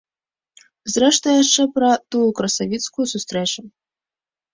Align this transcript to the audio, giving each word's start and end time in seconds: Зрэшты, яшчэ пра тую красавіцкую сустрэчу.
Зрэшты, 0.93 1.29
яшчэ 1.43 1.63
пра 1.75 1.91
тую 2.15 2.21
красавіцкую 2.39 3.05
сустрэчу. 3.13 3.61